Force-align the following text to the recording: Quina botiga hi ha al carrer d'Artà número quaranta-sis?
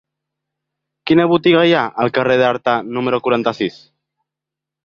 Quina 1.11 1.27
botiga 1.33 1.61
hi 1.71 1.75
ha 1.79 1.83
al 2.05 2.11
carrer 2.17 2.39
d'Artà 2.41 2.75
número 2.99 3.23
quaranta-sis? 3.29 3.81